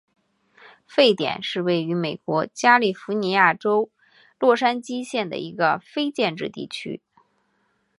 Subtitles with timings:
[0.87, 3.91] 沸点是位于美国加利福尼亚州
[4.39, 7.03] 洛杉矶县的一个非建制地区。